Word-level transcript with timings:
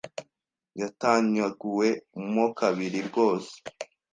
Yatanyaguwe 0.79 1.89
mo 2.33 2.45
kabiri 2.59 2.99
rwose 3.07 3.53